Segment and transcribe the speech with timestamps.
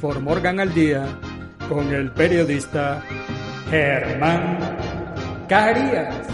[0.00, 1.04] For Morgan al Día
[1.68, 3.04] con el periodista
[3.68, 4.58] Germán
[5.46, 6.26] Carías.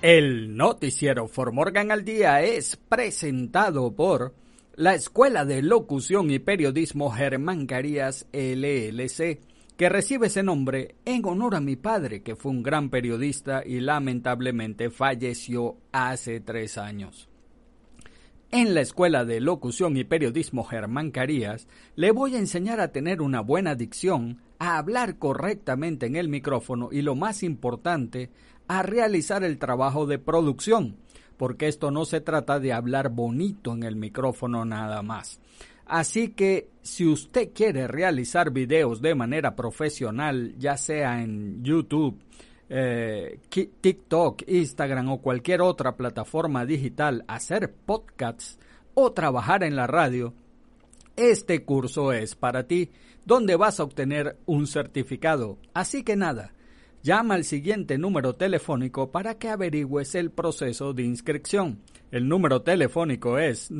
[0.00, 4.34] El noticiero For Morgan al Día es presentado por
[4.74, 9.51] la Escuela de Locución y Periodismo Germán Carías LLC
[9.82, 13.80] que recibe ese nombre en honor a mi padre, que fue un gran periodista y
[13.80, 17.28] lamentablemente falleció hace tres años.
[18.52, 21.66] En la Escuela de Locución y Periodismo Germán Carías
[21.96, 26.90] le voy a enseñar a tener una buena dicción, a hablar correctamente en el micrófono
[26.92, 28.30] y lo más importante,
[28.68, 30.94] a realizar el trabajo de producción,
[31.36, 35.40] porque esto no se trata de hablar bonito en el micrófono nada más.
[35.92, 42.18] Así que si usted quiere realizar videos de manera profesional, ya sea en YouTube,
[42.70, 48.58] eh, TikTok, Instagram o cualquier otra plataforma digital, hacer podcasts
[48.94, 50.32] o trabajar en la radio,
[51.14, 52.88] este curso es para ti,
[53.26, 55.58] donde vas a obtener un certificado.
[55.74, 56.54] Así que nada,
[57.02, 61.82] llama al siguiente número telefónico para que averigües el proceso de inscripción.
[62.10, 63.70] El número telefónico es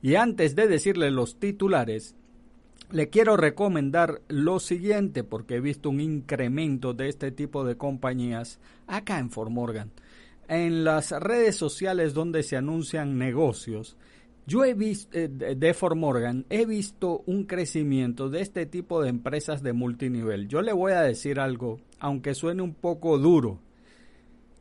[0.00, 2.14] Y antes de decirle los titulares,
[2.90, 8.60] le quiero recomendar lo siguiente porque he visto un incremento de este tipo de compañías
[8.86, 9.90] acá en Fort Morgan.
[10.48, 13.96] En las redes sociales donde se anuncian negocios,
[14.46, 19.08] yo he visto eh, de Fort Morgan, he visto un crecimiento de este tipo de
[19.08, 20.46] empresas de multinivel.
[20.46, 23.58] Yo le voy a decir algo, aunque suene un poco duro,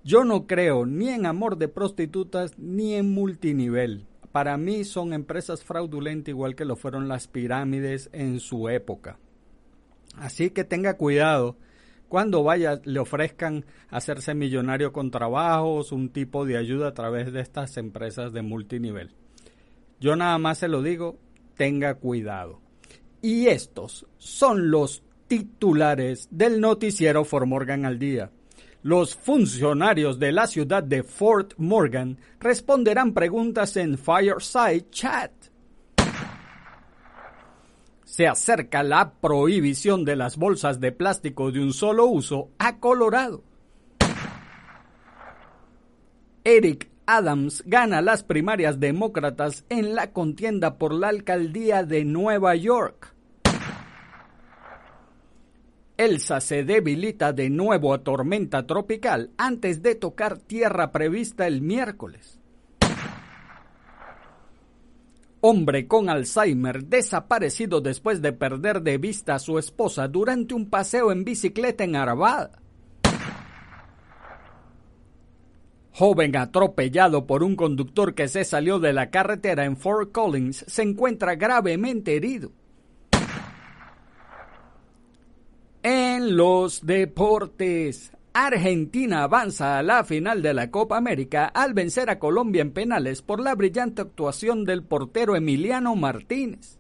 [0.03, 4.05] yo no creo ni en amor de prostitutas ni en multinivel.
[4.35, 9.17] Para mí son empresas fraudulentas igual que lo fueron las pirámides en su época.
[10.17, 11.55] Así que tenga cuidado
[12.09, 17.39] cuando vaya le ofrezcan hacerse millonario con trabajos, un tipo de ayuda a través de
[17.39, 19.15] estas empresas de multinivel.
[20.01, 21.17] Yo nada más se lo digo,
[21.55, 22.59] tenga cuidado.
[23.21, 28.31] Y estos son los titulares del noticiero For Morgan al día.
[28.85, 35.31] Los funcionarios de la ciudad de Fort Morgan responderán preguntas en Fireside Chat.
[38.03, 43.43] Se acerca la prohibición de las bolsas de plástico de un solo uso a Colorado.
[46.43, 53.14] Eric Adams gana las primarias demócratas en la contienda por la alcaldía de Nueva York.
[55.97, 62.39] Elsa se debilita de nuevo a tormenta tropical antes de tocar tierra prevista el miércoles.
[65.39, 71.13] Hombre con Alzheimer desaparecido después de perder de vista a su esposa durante un paseo
[71.13, 72.61] en bicicleta en Arvada.
[75.91, 80.81] Joven atropellado por un conductor que se salió de la carretera en Fort Collins se
[80.81, 82.51] encuentra gravemente herido.
[85.87, 92.17] En los deportes, Argentina avanza a la final de la Copa América al vencer a
[92.17, 96.79] Colombia en penales por la brillante actuación del portero Emiliano Martínez.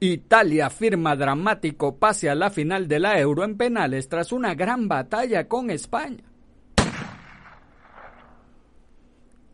[0.00, 4.88] Italia firma dramático pase a la final de la Euro en penales tras una gran
[4.88, 6.24] batalla con España.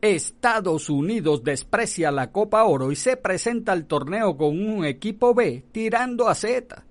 [0.03, 5.63] Estados Unidos desprecia la Copa Oro y se presenta al torneo con un equipo B
[5.71, 6.83] tirando a Z.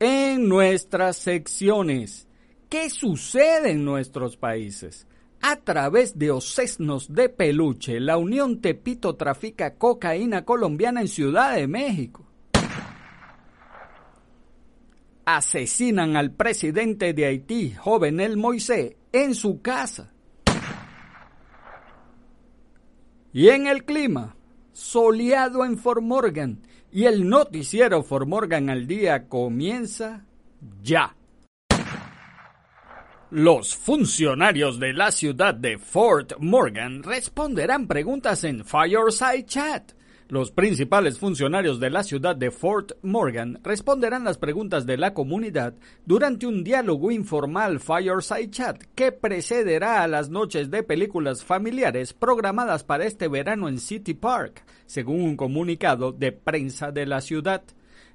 [0.00, 2.26] En nuestras secciones,
[2.68, 5.06] ¿qué sucede en nuestros países?
[5.42, 11.68] A través de Ocesnos de Peluche, la Unión Tepito trafica cocaína colombiana en Ciudad de
[11.68, 12.26] México.
[15.24, 20.14] Asesinan al presidente de Haití, Jovenel Moisés, en su casa.
[23.36, 24.34] Y en el clima,
[24.72, 30.24] soleado en Fort Morgan, y el noticiero Fort Morgan al día comienza
[30.82, 31.14] ya.
[33.28, 39.92] Los funcionarios de la ciudad de Fort Morgan responderán preguntas en Fireside Chat.
[40.28, 45.74] Los principales funcionarios de la ciudad de Fort Morgan responderán las preguntas de la comunidad
[46.04, 52.82] durante un diálogo informal Fireside Chat que precederá a las noches de películas familiares programadas
[52.82, 57.62] para este verano en City Park, según un comunicado de prensa de la ciudad.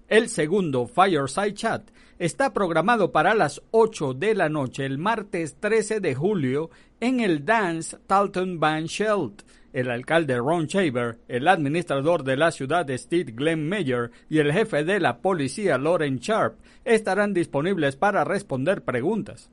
[0.09, 6.01] El segundo Fireside Chat está programado para las 8 de la noche el martes 13
[6.01, 9.45] de julio en el Dance Talton Band Sheld.
[9.73, 14.83] El alcalde Ron Shaver, el administrador de la ciudad Steve Glenn Mayer y el jefe
[14.83, 19.49] de la policía Lauren Sharp estarán disponibles para responder preguntas.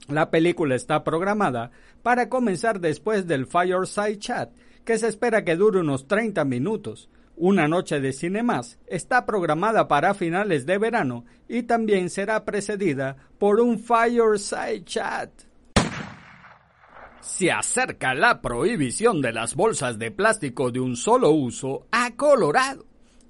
[0.07, 1.71] La película está programada
[2.03, 4.51] para comenzar después del Fireside Chat,
[4.85, 7.09] que se espera que dure unos 30 minutos.
[7.37, 13.17] Una noche de cine más está programada para finales de verano y también será precedida
[13.39, 15.31] por un Fireside Chat.
[17.21, 22.88] Se acerca la prohibición de las bolsas de plástico de un solo uso a Colorado.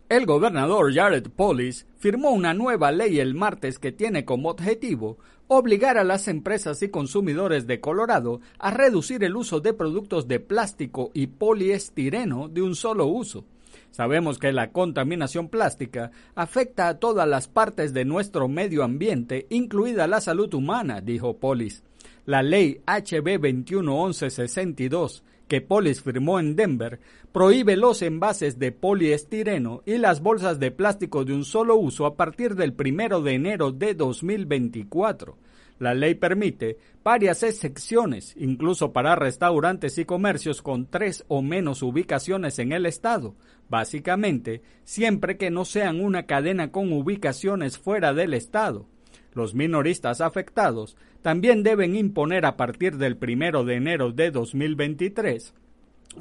[0.09, 5.99] El gobernador Jared Polis firmó una nueva ley el martes que tiene como objetivo obligar
[5.99, 11.11] a las empresas y consumidores de Colorado a reducir el uso de productos de plástico
[11.13, 13.45] y poliestireno de un solo uso.
[13.91, 20.07] Sabemos que la contaminación plástica afecta a todas las partes de nuestro medio ambiente, incluida
[20.07, 21.83] la salud humana, dijo Polis.
[22.25, 27.01] La ley HB 211162 que Polis firmó en Denver
[27.33, 32.15] prohíbe los envases de poliestireno y las bolsas de plástico de un solo uso a
[32.15, 35.37] partir del primero de enero de 2024.
[35.79, 42.59] La ley permite varias excepciones, incluso para restaurantes y comercios con tres o menos ubicaciones
[42.59, 43.35] en el estado,
[43.69, 48.87] básicamente siempre que no sean una cadena con ubicaciones fuera del estado.
[49.33, 55.53] Los minoristas afectados también deben imponer a partir del primero de enero de 2023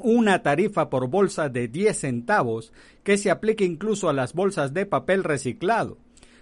[0.01, 4.85] una tarifa por bolsa de 10 centavos que se aplique incluso a las bolsas de
[4.85, 5.97] papel reciclado.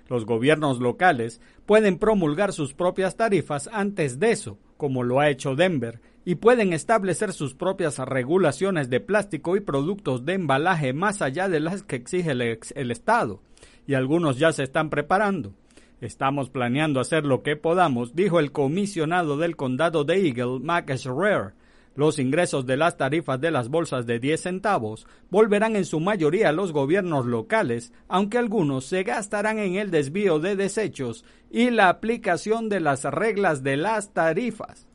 [0.09, 5.55] Los gobiernos locales pueden promulgar sus propias tarifas antes de eso, como lo ha hecho
[5.55, 11.49] Denver, y pueden establecer sus propias regulaciones de plástico y productos de embalaje más allá
[11.49, 13.41] de las que exige el Estado,
[13.85, 15.53] y algunos ya se están preparando.
[15.99, 21.53] Estamos planeando hacer lo que podamos, dijo el comisionado del condado de Eagle, Rare.
[21.95, 26.49] Los ingresos de las tarifas de las bolsas de 10 centavos volverán en su mayoría
[26.49, 31.89] a los gobiernos locales, aunque algunos se gastarán en el desvío de desechos y la
[31.89, 34.87] aplicación de las reglas de las tarifas.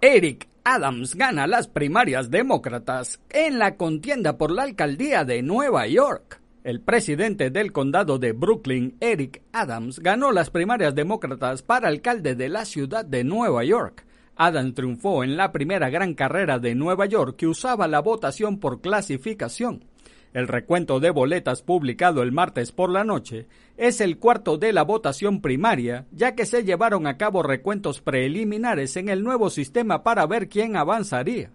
[0.00, 6.40] Eric Adams gana las primarias demócratas en la contienda por la alcaldía de Nueva York.
[6.62, 12.50] El presidente del condado de Brooklyn, Eric Adams, ganó las primarias demócratas para alcalde de
[12.50, 14.04] la ciudad de Nueva York.
[14.36, 18.82] Adams triunfó en la primera gran carrera de Nueva York que usaba la votación por
[18.82, 19.86] clasificación.
[20.34, 23.46] El recuento de boletas publicado el martes por la noche
[23.78, 28.98] es el cuarto de la votación primaria, ya que se llevaron a cabo recuentos preliminares
[28.98, 31.52] en el nuevo sistema para ver quién avanzaría.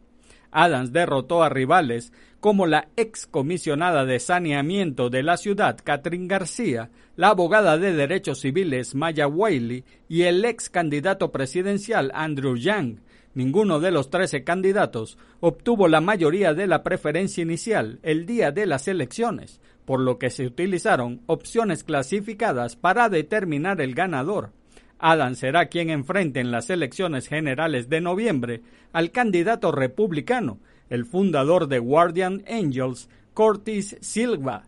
[0.51, 7.29] Adams derrotó a rivales como la excomisionada de saneamiento de la ciudad, Catherine García, la
[7.29, 12.99] abogada de derechos civiles, Maya Wiley, y el ex candidato presidencial, Andrew Yang.
[13.33, 18.65] Ninguno de los trece candidatos obtuvo la mayoría de la preferencia inicial el día de
[18.65, 24.51] las elecciones, por lo que se utilizaron opciones clasificadas para determinar el ganador.
[24.99, 28.61] Adams será quien enfrente en las elecciones generales de noviembre
[28.93, 34.63] al candidato republicano, el fundador de Guardian Angels, Curtis Silva.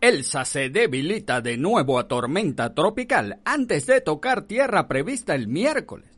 [0.00, 6.08] Elsa se debilita de nuevo a tormenta tropical antes de tocar tierra prevista el miércoles.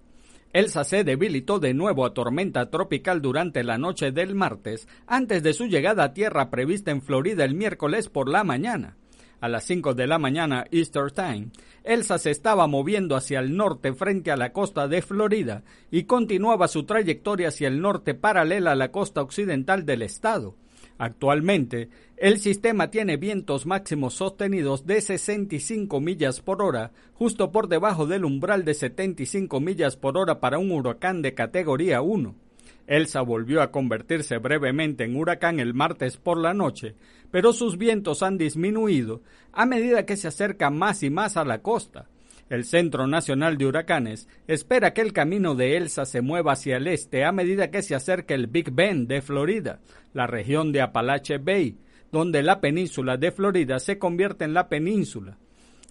[0.53, 5.53] Elsa se debilitó de nuevo a tormenta tropical durante la noche del martes antes de
[5.53, 8.97] su llegada a tierra prevista en Florida el miércoles por la mañana
[9.41, 11.49] a las 5 de la mañana Easter Time,
[11.85, 16.69] Elsa se estaba moviendo hacia el norte frente a la costa de Florida y continuaba
[16.69, 20.55] su trayectoria hacia el norte paralela a la costa occidental del estado.
[20.99, 28.07] Actualmente, el sistema tiene vientos máximos sostenidos de 65 millas por hora, justo por debajo
[28.07, 32.48] del umbral de 75 millas por hora para un huracán de categoría 1.
[32.89, 36.95] Elsa volvió a convertirse brevemente en huracán el martes por la noche,
[37.31, 39.21] pero sus vientos han disminuido
[39.53, 42.07] a medida que se acerca más y más a la costa.
[42.49, 46.87] El Centro Nacional de Huracanes espera que el camino de Elsa se mueva hacia el
[46.87, 49.81] este a medida que se acerque el Big Bend de Florida,
[50.15, 51.77] la región de Apalache Bay,
[52.11, 55.37] donde la península de Florida se convierte en la península.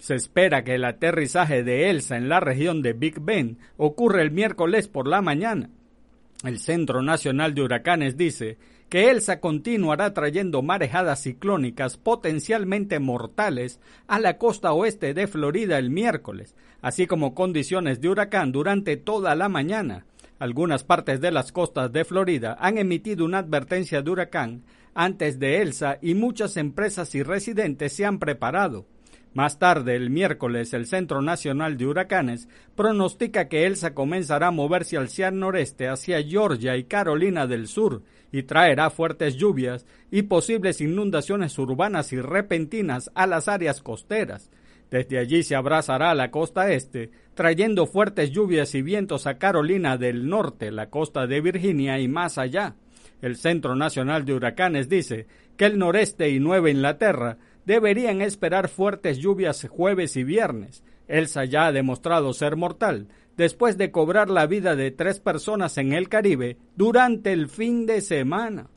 [0.00, 4.32] Se espera que el aterrizaje de Elsa en la región de Big Bend ocurra el
[4.32, 5.70] miércoles por la mañana.
[6.44, 14.20] El Centro Nacional de Huracanes dice que Elsa continuará trayendo marejadas ciclónicas potencialmente mortales a
[14.20, 19.48] la costa oeste de Florida el miércoles, así como condiciones de huracán durante toda la
[19.48, 20.06] mañana.
[20.38, 24.62] Algunas partes de las costas de Florida han emitido una advertencia de huracán
[24.94, 28.86] antes de Elsa y muchas empresas y residentes se han preparado.
[29.38, 34.98] Más tarde, el miércoles, el Centro Nacional de Huracanes pronostica que Elsa comenzará a moverse
[34.98, 38.02] hacia el noreste, hacia Georgia y Carolina del Sur,
[38.32, 44.50] y traerá fuertes lluvias y posibles inundaciones urbanas y repentinas a las áreas costeras.
[44.90, 49.96] Desde allí se abrazará a la costa este, trayendo fuertes lluvias y vientos a Carolina
[49.96, 52.74] del Norte, la costa de Virginia y más allá.
[53.22, 57.38] El Centro Nacional de Huracanes dice que el noreste y Nueva Inglaterra
[57.68, 60.82] deberían esperar fuertes lluvias jueves y viernes.
[61.06, 65.92] Elsa ya ha demostrado ser mortal después de cobrar la vida de tres personas en
[65.92, 68.70] el Caribe durante el fin de semana.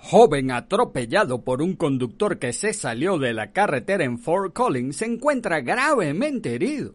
[0.04, 5.06] Joven atropellado por un conductor que se salió de la carretera en Fort Collins se
[5.06, 6.94] encuentra gravemente herido.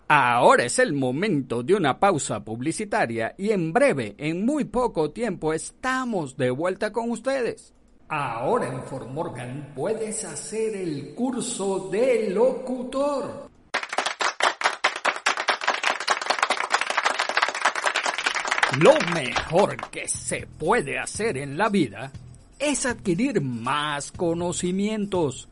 [0.10, 5.54] Ahora es el momento de una pausa publicitaria y en breve, en muy poco tiempo,
[5.54, 7.74] estamos de vuelta con ustedes.
[8.08, 13.47] Ahora en Fort Morgan puedes hacer el curso de locutor.
[18.76, 22.12] Lo mejor que se puede hacer en la vida
[22.60, 25.48] es adquirir más conocimientos.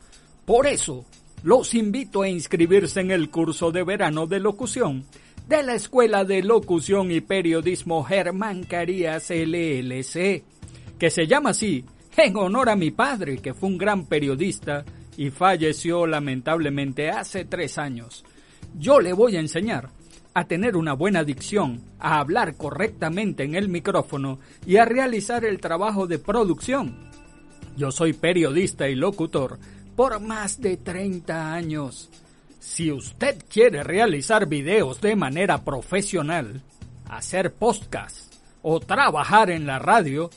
[0.46, 1.06] Por eso,
[1.42, 5.06] los invito a inscribirse en el curso de verano de locución
[5.48, 10.44] de la Escuela de Locución y Periodismo Germán Carías LLC,
[11.00, 11.86] que se llama así
[12.18, 14.84] en honor a mi padre, que fue un gran periodista
[15.18, 18.26] y falleció lamentablemente hace tres años.
[18.78, 19.90] Yo le voy a enseñar
[20.36, 25.62] a tener una buena dicción, a hablar correctamente en el micrófono y a realizar el
[25.62, 26.94] trabajo de producción.
[27.78, 29.58] Yo soy periodista y locutor
[29.96, 32.10] por más de 30 años.
[32.60, 36.62] Si usted quiere realizar videos de manera profesional,
[37.10, 40.30] hacer podcasts o trabajar en la radio,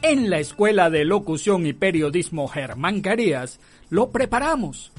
[0.00, 4.92] en la Escuela de Locución y Periodismo Germán Carías lo preparamos.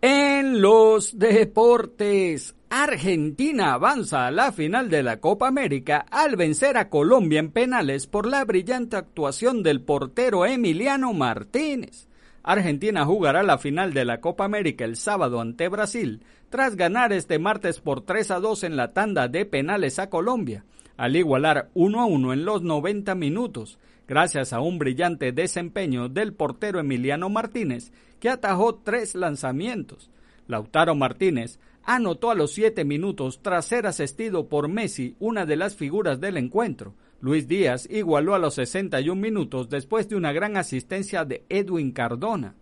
[0.00, 6.88] En los deportes, Argentina avanza a la final de la Copa América al vencer a
[6.88, 12.06] Colombia en penales por la brillante actuación del portero Emiliano Martínez.
[12.44, 17.40] Argentina jugará la final de la Copa América el sábado ante Brasil, tras ganar este
[17.40, 20.64] martes por 3 a 2 en la tanda de penales a Colombia,
[20.96, 26.34] al igualar 1 a 1 en los 90 minutos, gracias a un brillante desempeño del
[26.34, 30.08] portero Emiliano Martínez, que atajó tres lanzamientos.
[30.46, 31.58] Lautaro Martínez
[31.94, 36.36] anotó a los siete minutos tras ser asistido por Messi, una de las figuras del
[36.36, 36.94] encuentro.
[37.20, 42.54] Luis Díaz igualó a los 61 minutos después de una gran asistencia de Edwin Cardona.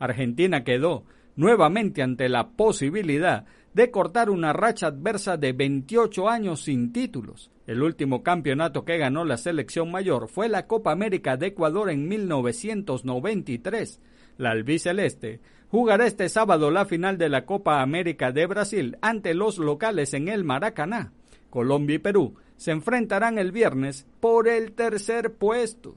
[0.00, 1.04] Argentina quedó
[1.36, 7.52] nuevamente ante la posibilidad de cortar una racha adversa de 28 años sin títulos.
[7.68, 12.08] El último campeonato que ganó la selección mayor fue la Copa América de Ecuador en
[12.08, 14.00] 1993.
[14.42, 19.56] La albiceleste jugará este sábado la final de la Copa América de Brasil ante los
[19.58, 21.12] locales en el Maracaná.
[21.48, 25.94] Colombia y Perú se enfrentarán el viernes por el tercer puesto.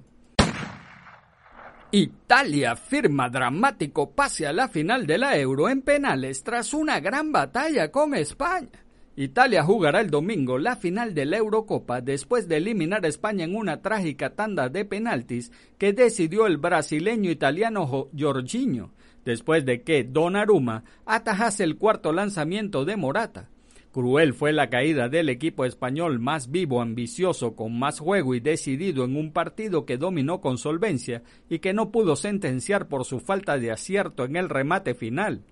[1.90, 7.32] Italia firma dramático pase a la final de la Euro en penales tras una gran
[7.32, 8.85] batalla con España.
[9.18, 13.56] Italia jugará el domingo la final de la Eurocopa después de eliminar a España en
[13.56, 18.92] una trágica tanda de penaltis que decidió el brasileño italiano Jorginho
[19.24, 23.50] después de que Donnarumma atajase el cuarto lanzamiento de Morata.
[23.94, 29.06] Cruel fue la caída del equipo español más vivo, ambicioso, con más juego y decidido
[29.06, 33.58] en un partido que dominó con solvencia y que no pudo sentenciar por su falta
[33.58, 35.44] de acierto en el remate final.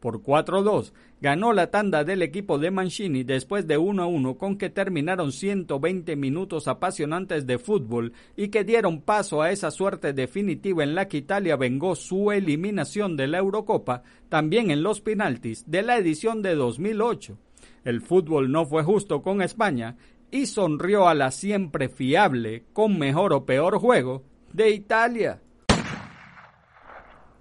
[0.00, 0.92] Por 4-2.
[1.20, 6.66] Ganó la tanda del equipo de Mancini después de 1-1 con que terminaron 120 minutos
[6.66, 11.56] apasionantes de fútbol y que dieron paso a esa suerte definitiva en la que Italia
[11.56, 17.38] vengó su eliminación de la Eurocopa también en los penaltis de la edición de 2008.
[17.84, 19.96] El fútbol no fue justo con España
[20.30, 25.40] y sonrió a la siempre fiable, con mejor o peor juego, de Italia.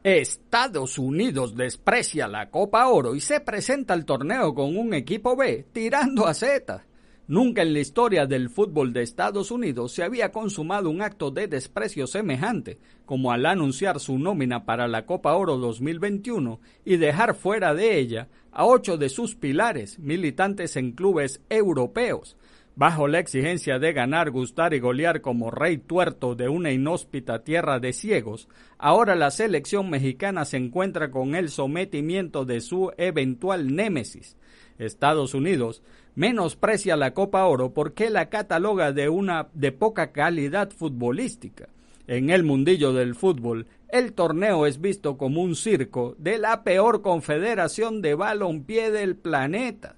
[0.04, 5.66] Estados Unidos desprecia la Copa Oro y se presenta al torneo con un equipo B
[5.74, 6.86] tirando a Z.
[7.28, 11.48] Nunca en la historia del fútbol de Estados Unidos se había consumado un acto de
[11.48, 17.74] desprecio semejante como al anunciar su nómina para la Copa Oro 2021 y dejar fuera
[17.74, 22.38] de ella a ocho de sus pilares militantes en clubes europeos,
[22.80, 27.82] bajo la exigencia de ganar, gustar y golear como rey tuerto de una inhóspita tierra
[27.82, 34.38] de ciegos, ahora la selección mexicana se encuentra con el sometimiento de su eventual némesis.
[34.78, 35.84] Estados Unidos
[36.16, 41.68] menosprecia la Copa Oro porque la cataloga de una de poca calidad futbolística.
[42.08, 47.02] En el mundillo del fútbol, el torneo es visto como un circo de la peor
[47.02, 49.98] confederación de balompié del planeta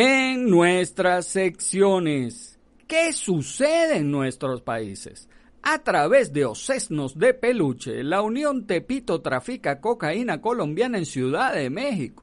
[0.00, 2.56] en nuestras secciones.
[2.86, 5.28] ¿Qué sucede en nuestros países?
[5.60, 11.68] A través de Ocesnos de Peluche, la Unión Tepito trafica cocaína colombiana en Ciudad de
[11.68, 12.22] México.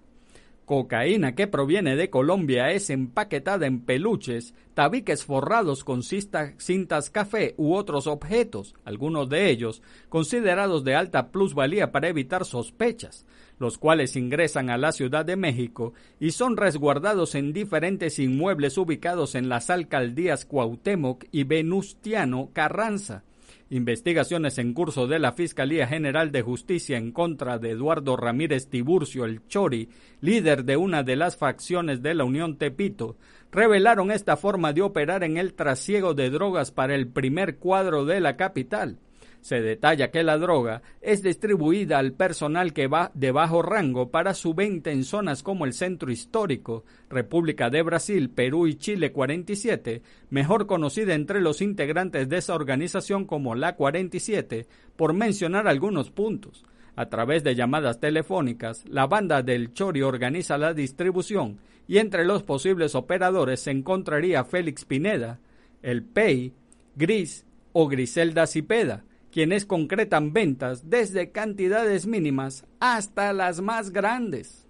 [0.63, 7.73] Cocaína que proviene de Colombia es empaquetada en peluches, tabiques forrados con cintas café u
[7.73, 13.25] otros objetos, algunos de ellos considerados de alta plusvalía para evitar sospechas,
[13.59, 19.35] los cuales ingresan a la Ciudad de México y son resguardados en diferentes inmuebles ubicados
[19.35, 23.23] en las alcaldías Cuauhtémoc y Venustiano Carranza.
[23.71, 29.25] Investigaciones en curso de la Fiscalía General de Justicia en contra de Eduardo Ramírez Tiburcio
[29.25, 29.89] el Chori,
[30.21, 33.17] líder de una de las facciones de la Unión Tepito,
[33.51, 38.19] revelaron esta forma de operar en el trasiego de drogas para el primer cuadro de
[38.19, 38.99] la capital.
[39.45, 44.33] Se detalla que la droga es distribuida al personal que va de bajo rango para
[44.33, 50.01] su venta en zonas como el Centro Histórico, República de Brasil, Perú y Chile 47,
[50.31, 56.65] mejor conocida entre los integrantes de esa organización como la 47, por mencionar algunos puntos.
[56.95, 62.41] A través de llamadas telefónicas, la banda del Chori organiza la distribución y entre los
[62.41, 65.39] posibles operadores se encontraría Félix Pineda,
[65.83, 66.51] el PEI,
[66.95, 69.03] Gris o Griselda Cipeda,
[69.35, 74.65] quienes concretan ventas desde cantidades mínimas hasta las más grandes.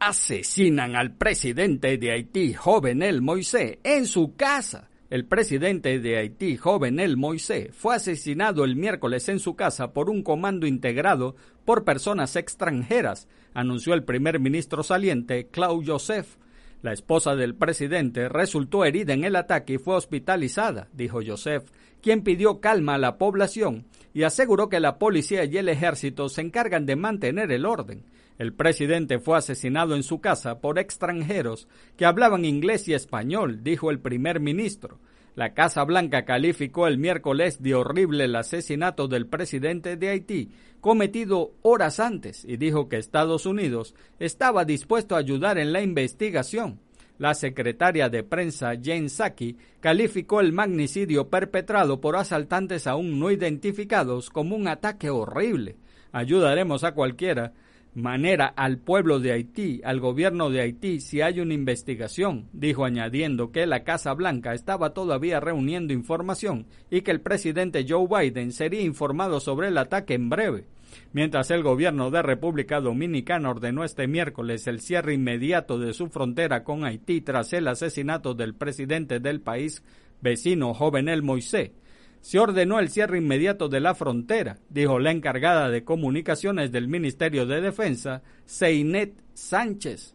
[0.00, 4.90] Asesinan al presidente de Haití, Jovenel Moisés, en su casa.
[5.10, 10.24] El presidente de Haití, Jovenel Moisés, fue asesinado el miércoles en su casa por un
[10.24, 16.34] comando integrado por personas extranjeras, anunció el primer ministro saliente, Claude Joseph.
[16.82, 21.70] La esposa del presidente resultó herida en el ataque y fue hospitalizada, dijo Joseph,
[22.02, 26.42] quien pidió calma a la población y aseguró que la policía y el ejército se
[26.42, 28.04] encargan de mantener el orden.
[28.38, 33.90] El presidente fue asesinado en su casa por extranjeros que hablaban inglés y español, dijo
[33.90, 34.98] el primer ministro.
[35.34, 41.52] La Casa Blanca calificó el miércoles de horrible el asesinato del presidente de Haití, cometido
[41.62, 46.80] horas antes, y dijo que Estados Unidos estaba dispuesto a ayudar en la investigación.
[47.22, 54.28] La secretaria de prensa Jane Saki calificó el magnicidio perpetrado por asaltantes aún no identificados
[54.28, 55.76] como un ataque horrible.
[56.10, 57.52] Ayudaremos a cualquiera
[57.94, 63.52] manera al pueblo de Haití, al gobierno de Haití, si hay una investigación, dijo añadiendo
[63.52, 68.80] que la Casa Blanca estaba todavía reuniendo información y que el presidente Joe Biden sería
[68.80, 70.64] informado sobre el ataque en breve.
[71.12, 76.64] Mientras el gobierno de República Dominicana ordenó este miércoles el cierre inmediato de su frontera
[76.64, 79.82] con Haití tras el asesinato del presidente del país
[80.20, 81.72] vecino Jovenel Moisés,
[82.22, 87.46] se ordenó el cierre inmediato de la frontera, dijo la encargada de comunicaciones del Ministerio
[87.46, 90.14] de Defensa, Seinet Sánchez.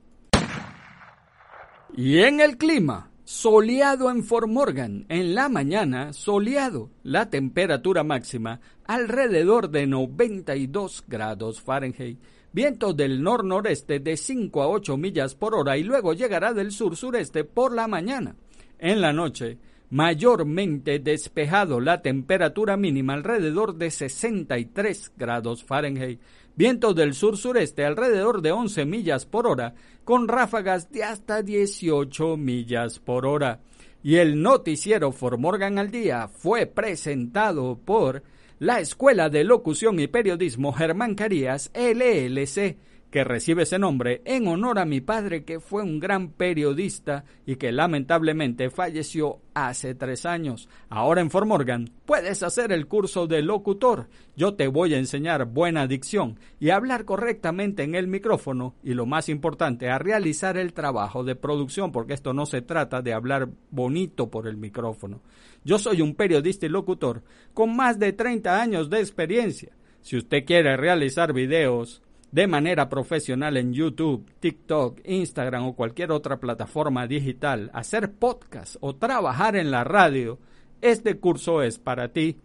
[1.96, 8.62] Y en el clima, soleado en Fort Morgan, en la mañana soleado, la temperatura máxima
[8.86, 12.20] alrededor de 92 grados Fahrenheit,
[12.54, 17.44] viento del nor-noreste de 5 a 8 millas por hora y luego llegará del sur-sureste
[17.44, 18.38] por la mañana.
[18.80, 19.58] En la noche,
[19.90, 26.20] mayormente despejado, la temperatura mínima alrededor de 63 grados Fahrenheit,
[26.56, 33.00] viento del sur-sureste alrededor de 11 millas por hora, con ráfagas de hasta 18 millas
[33.00, 33.62] por hora.
[34.04, 38.24] Y el noticiero For Morgan al día fue presentado por
[38.60, 42.78] la Escuela de Locución y Periodismo Germán Carías, LLC,
[43.12, 47.56] que recibe ese nombre en honor a mi padre que fue un gran periodista y
[47.56, 50.68] que lamentablemente falleció hace tres años.
[50.90, 54.10] Ahora en Formorgan puedes hacer el curso de locutor.
[54.36, 59.06] Yo te voy a enseñar buena dicción y hablar correctamente en el micrófono y lo
[59.06, 63.50] más importante, a realizar el trabajo de producción porque esto no se trata de hablar
[63.72, 65.22] bonito por el micrófono.
[65.64, 69.72] Yo soy un periodista y locutor con más de 30 años de experiencia.
[70.02, 72.02] Si usted quiere realizar videos,
[72.38, 78.96] de manera profesional en YouTube, TikTok, Instagram o cualquier otra plataforma digital, hacer podcast o
[78.96, 80.38] trabajar en la radio,
[80.80, 82.38] este curso es para ti.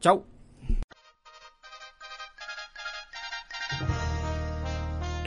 [0.00, 0.24] Chau.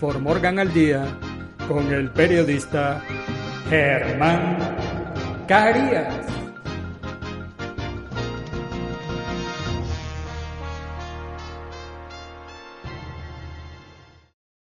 [0.00, 1.04] For Morgan al Día
[1.68, 3.02] con el periodista
[3.68, 4.56] Germán
[5.46, 6.39] Carías.